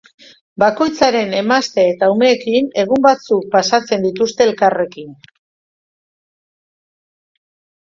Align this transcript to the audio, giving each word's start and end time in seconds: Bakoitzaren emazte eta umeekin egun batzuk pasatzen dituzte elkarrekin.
Bakoitzaren 0.61 1.35
emazte 1.41 1.83
eta 1.89 2.09
umeekin 2.13 2.71
egun 2.85 3.05
batzuk 3.07 3.45
pasatzen 3.57 4.09
dituzte 4.09 4.49
elkarrekin. 4.49 5.15